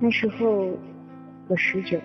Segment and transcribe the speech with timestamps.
[0.00, 0.70] 那时候
[1.48, 1.98] 我十九，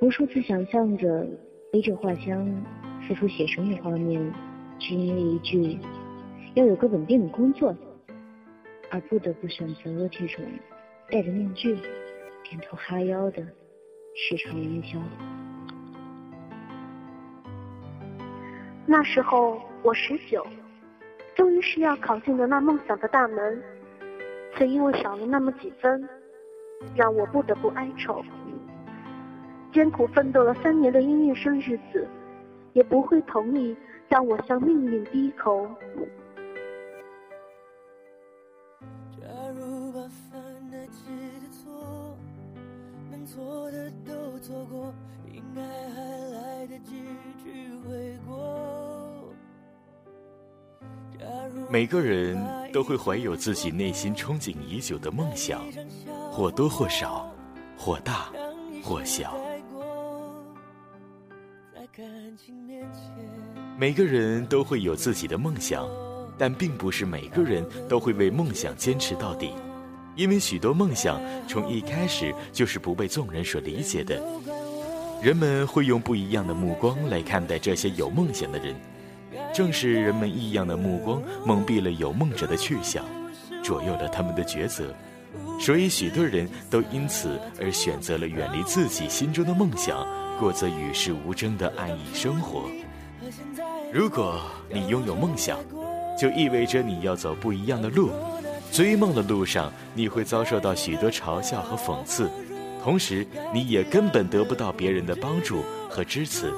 [0.00, 1.26] 无数次想象着
[1.70, 2.64] 背着画箱
[3.06, 4.32] 四处写生的画面，
[4.78, 5.78] 却因为一句
[6.54, 7.76] 要有个稳定的工作，
[8.90, 10.42] 而不得不选择了这种
[11.10, 11.74] 戴着面具、
[12.42, 13.46] 点头哈腰的
[14.14, 14.98] 市场营销。
[18.86, 20.46] 那时候我十九，
[21.36, 23.62] 终于是要考进了那梦想的大门，
[24.56, 26.08] 却因为少了那么几分。
[26.94, 28.22] 让我不得不哀愁，
[29.72, 32.06] 艰苦奋斗了三年的音乐生日子，
[32.72, 33.76] 也不会同意
[34.08, 35.66] 让我向命运低头。
[39.10, 40.86] 假如把犯的
[41.50, 42.16] 错，
[43.10, 44.94] 能做的都错过，
[45.32, 46.00] 应该还
[46.32, 47.02] 来得及
[47.44, 48.34] 去悔过。
[51.68, 52.38] 每个人
[52.72, 55.60] 都会怀有自己内心憧憬已久的梦想。
[56.38, 57.28] 或多或少，
[57.76, 58.28] 或大
[58.80, 59.36] 或小。
[63.76, 65.84] 每个人都会有自己的梦想，
[66.38, 69.52] 但并不是每个人都会为梦想坚持到底，
[70.14, 74.22] 因为许多梦想从一开始就是不被众人所理解的。
[75.20, 78.76] 人们会用不一样的目光来看待这些有梦想的人，
[79.52, 83.04] 正是人们异样的目光蒙蔽了有梦者的去向，
[83.60, 84.94] 左右了他们的抉择。
[85.60, 90.06] 所以，许多人都因此而选择了远离自己心中的梦想，
[90.38, 92.68] 过着与世无争的安逸生活。
[93.92, 94.40] 如果
[94.70, 95.58] 你拥有梦想，
[96.18, 98.10] 就意味着你要走不一样的路。
[98.70, 102.30] 追梦的路上，你会遭受到许多嘲笑和讽刺，
[102.82, 106.52] 同时你也根本得不到别人的帮助和支持。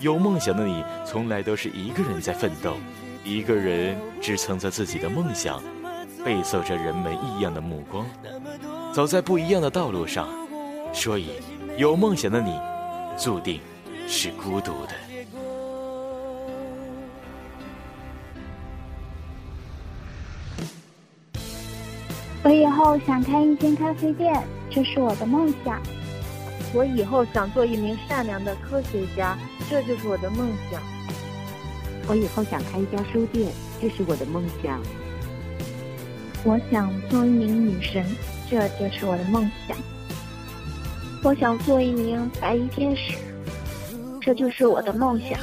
[0.00, 2.76] 有梦想的你，从来都是一个人在奋斗，
[3.24, 5.62] 一个人支撑着自己的梦想。
[6.24, 8.06] 背受着人们异样的目光，
[8.92, 10.28] 走在不一样的道路上，
[10.92, 11.30] 所以
[11.76, 12.58] 有梦想的你，
[13.18, 13.60] 注定
[14.06, 14.94] 是孤独的。
[22.44, 25.80] 我以后想开一间咖啡店，这是我的梦想。
[26.74, 29.38] 我以后想做一名善良的科学家，
[29.68, 30.80] 这就是我的梦想。
[32.08, 34.80] 我以后想开一家书店，这是我的梦想。
[36.44, 38.04] 我想做一名女神，
[38.50, 39.76] 这就是我的梦想。
[41.22, 43.16] 我想做一名白衣天使，
[44.20, 45.38] 这就是我的梦想。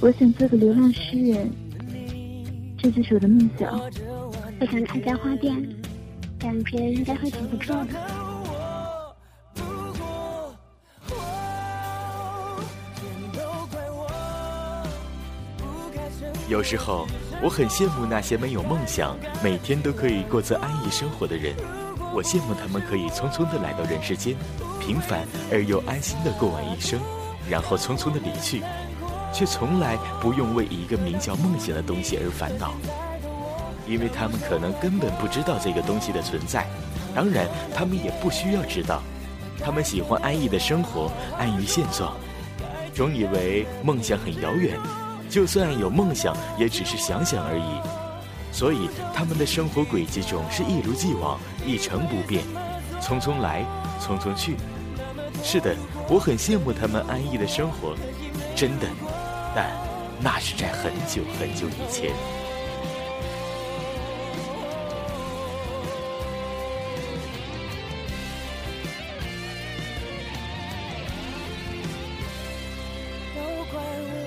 [0.00, 1.50] 我想做个流浪诗人，
[2.78, 3.78] 这就是我的梦想。
[4.58, 5.54] 我想开家花店，
[6.38, 7.88] 感觉应该会挺不错的。
[16.48, 17.06] 有时候，
[17.42, 21.54] 我很羡慕那些没有梦想、每天都可以过着安逸生活的人。
[22.14, 24.34] 我羡慕他们可以匆匆地来到人世间，
[24.80, 26.98] 平凡而又安心地过完一生，
[27.50, 28.62] 然后匆匆地离去，
[29.34, 32.72] 却从来不用为一个名叫梦想的东西而烦恼，
[33.86, 36.66] 因为他们可能根本不知道这个东西的存在。
[37.14, 39.02] 当然，他们也不需要知道。
[39.62, 42.14] 他们喜欢安逸的生活，安于现状，
[42.94, 44.78] 总以为梦想很遥远。
[45.28, 47.80] 就算有梦想，也只是想想而已。
[48.52, 52.42] 所以他们的生活轨迹总是一如既往，一成不变，
[53.02, 53.64] 匆匆来，
[54.00, 54.56] 匆匆去。
[55.42, 55.76] 是的，
[56.08, 57.94] 我很羡慕他们安逸的生活，
[58.54, 58.86] 真的。
[59.54, 59.70] 但
[60.20, 62.10] 那是在很久很久以前。
[73.34, 74.25] 都怪我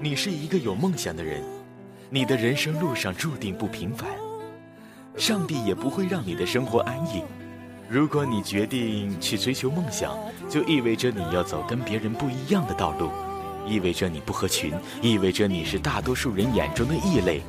[0.00, 1.42] 你是一个有梦想的人，
[2.10, 4.08] 你的人生路上注定不平凡，
[5.16, 7.22] 上帝也不会让你的生活安逸。
[7.88, 10.16] 如果你决定去追求梦想，
[10.48, 13.10] 就意味着你要走跟别人不一样的道路，
[13.66, 17.42] 意味着你不合群，意味着你是大多数人眼中的异类。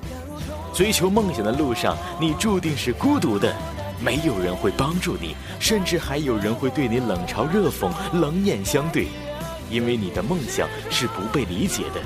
[0.73, 3.55] 追求梦想的路上，你注定是孤独的，
[4.03, 9.07] 没有人会帮助你，甚至还有人会对你冷嘲热讽、冷眼相对，
[9.73, 11.99] 因为你的梦想是不被理解的。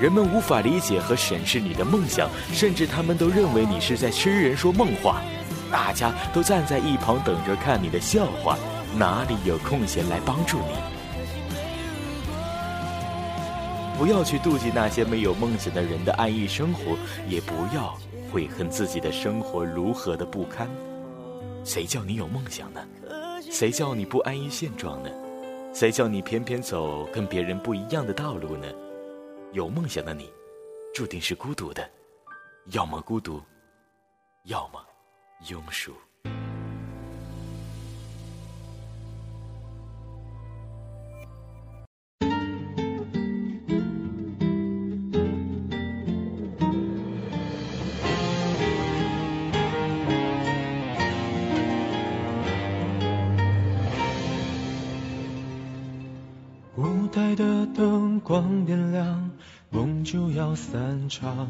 [0.00, 5.22] 人们无法理解和审视你的梦想，甚至他们都认为你是在痴人说梦话。
[5.70, 8.58] 大家都站在一旁等着看你的笑话，
[8.98, 10.74] 哪里有空闲来帮助你？
[13.96, 16.96] 不要去妒忌那些没有梦想的人的安逸生活，
[17.28, 17.96] 也不要
[18.32, 20.68] 悔恨自己的生活如何的不堪。
[21.64, 22.80] 谁叫你有梦想呢？
[23.52, 25.08] 谁叫你不安于现状呢？
[25.72, 28.66] 谁叫你偏偏走跟别人不一样的道路呢？
[29.52, 30.30] 有梦想的你，
[30.92, 31.90] 注定是孤独的，
[32.66, 33.42] 要么孤独，
[34.44, 34.84] 要么
[35.46, 35.94] 庸俗。
[58.42, 59.30] 光点亮，
[59.70, 61.48] 梦就要散场。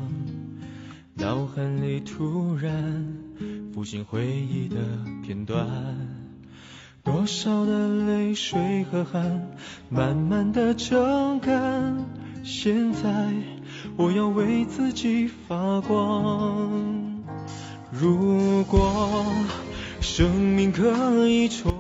[1.14, 3.16] 脑海里突然
[3.72, 4.76] 浮现回忆的
[5.24, 5.66] 片段，
[7.02, 9.48] 多少的泪水和汗，
[9.88, 12.04] 慢慢的蒸干。
[12.44, 13.32] 现在
[13.96, 17.22] 我要为自己发光。
[17.90, 19.24] 如果
[20.02, 21.72] 生命可以重，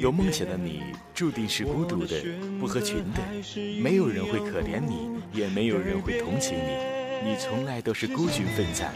[0.00, 0.80] 有梦想的你，
[1.14, 2.16] 注定是孤独的，
[2.58, 3.20] 不合群的，
[3.82, 6.70] 没有人会可怜你，也没有人会同情你。
[7.22, 8.94] 你从来都是孤军奋战，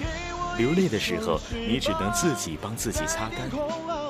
[0.57, 3.51] 流泪的时候，你只能自己帮自己擦干；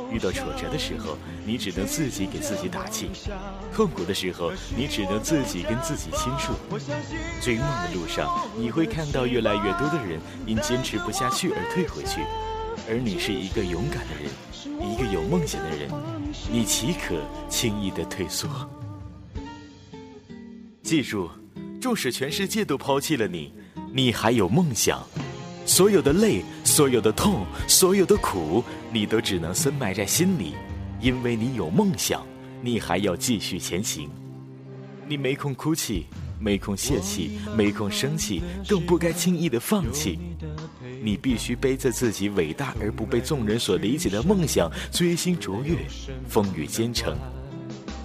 [0.08, 3.08] 遇到挫折的时候，你只能自己给自己打气；
[3.74, 6.52] 痛苦的时候，你只能自己跟自己倾诉。
[7.42, 12.20] 追梦的路上，你会看到越来越多的人因坚持不下去而退回去，
[12.88, 14.30] 而你是一个勇敢的人，
[14.92, 15.90] 一个有梦想的人，
[16.50, 18.48] 你岂可轻易的退缩？
[20.82, 21.30] 记住，
[21.80, 23.52] 纵使全世界都抛弃了你。
[23.92, 25.02] 你还有梦想，
[25.64, 30.54] 所有的泪，所有的痛，所有的苦，你都只能深埋在心里，
[31.00, 32.26] 因为你有梦想，
[32.60, 34.10] 你还要继续前行。
[35.06, 36.06] 你没空哭泣，
[36.40, 40.18] 没空泄气，没空生气，更不该轻易的放弃。
[41.04, 45.76] 你必须背着自己伟大而不被众人所理解的梦想，追星卓越，
[46.26, 47.14] 风雨兼程，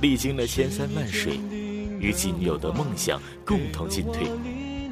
[0.01, 1.39] 历经了千山万水，
[1.99, 4.29] 与仅有的梦想共同进退。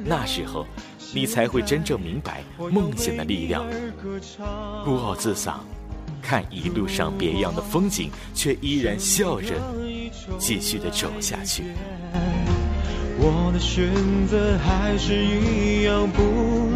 [0.04, 0.66] 那时候。
[1.14, 3.64] 你才会真正明白梦想的力量。
[4.84, 5.64] 孤傲自赏，
[6.20, 9.54] 看一路上别样的风景，却依然笑着
[10.38, 11.62] 继续的走下去。
[13.18, 13.90] 我的选
[14.26, 16.67] 择还是一样不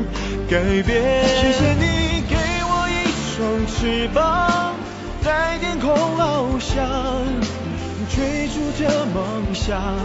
[0.52, 1.00] 改变。
[1.40, 4.74] 谢谢你给我一双翅膀，
[5.22, 5.88] 在天空
[6.18, 6.84] 翱翔，
[8.10, 9.96] 追逐着梦想。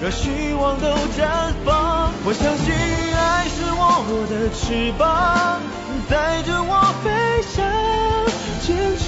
[0.00, 0.86] 让希望都
[1.18, 2.72] 绽放，我相信
[3.12, 5.60] 爱是我的翅膀，
[6.08, 7.10] 带着我飞
[7.42, 7.66] 翔，
[8.62, 9.04] 坚持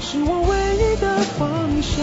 [0.00, 2.00] 是我唯一的方向。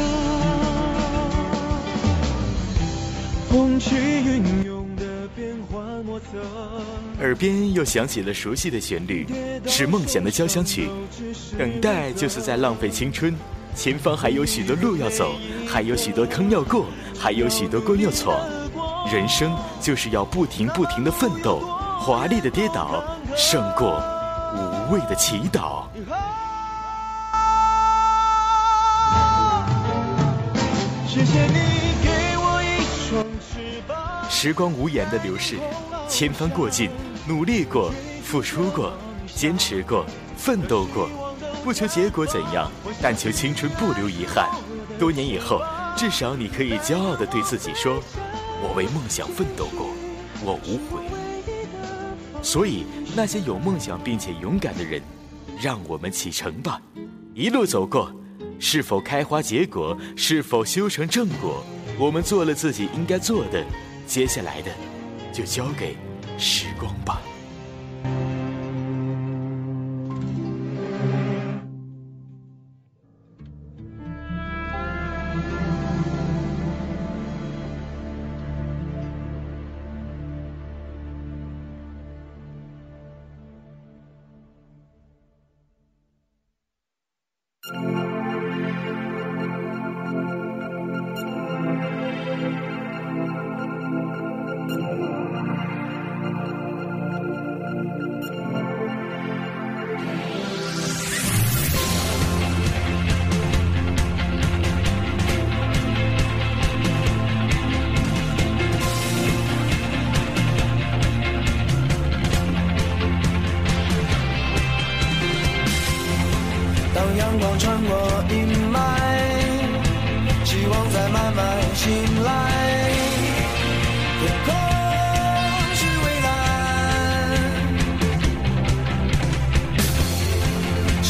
[3.50, 4.67] 风起云，
[7.20, 9.28] 耳边又响起了熟悉的旋律，
[9.66, 10.90] 是梦想的交响曲。
[11.58, 13.36] 等待就是在浪费青春。
[13.76, 15.36] 前方还有许多路要走，
[15.68, 16.88] 还有许多坑要过，
[17.20, 18.36] 还有许多关要闯。
[19.12, 21.60] 人生就是要不停不停的奋斗，
[22.00, 23.04] 华丽的跌倒
[23.36, 24.02] 胜过
[24.56, 25.84] 无谓的祈祷。
[31.08, 31.67] 谢谢你。
[34.30, 35.58] 时光无言的流逝，
[36.10, 36.90] 千帆过尽，
[37.28, 37.92] 努力过，
[38.24, 38.94] 付出过，
[39.34, 40.06] 坚持过，
[40.36, 41.10] 奋斗过。
[41.64, 42.72] 不求结果怎样，
[43.02, 44.50] 但求青春不留遗憾。
[45.00, 45.62] 多年以后，
[45.96, 48.02] 至少你可以骄傲地对自己说
[48.62, 49.88] ：“我为梦想奋斗过，
[50.44, 51.04] 我无悔。”
[52.42, 52.86] 所以，
[53.16, 55.02] 那些有梦想并且勇敢的人，
[55.62, 56.82] 让我们启程吧！
[57.34, 58.14] 一路走过，
[58.60, 61.66] 是否开花结果，是否修成正果，
[62.00, 63.66] 我们做了自己应该做的，
[64.06, 64.72] 接下来的，
[65.34, 65.98] 就交给
[66.38, 67.22] 时光吧。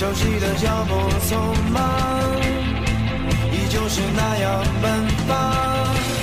[0.08, 0.94] 熟悉的脚步
[1.28, 1.36] 匆
[1.70, 1.84] 忙
[3.52, 6.17] 依旧是那样奔放。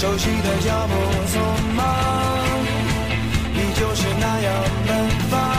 [0.00, 0.94] 熟悉的脚步
[1.26, 1.84] 匆忙
[3.52, 5.49] 你就是那样奔放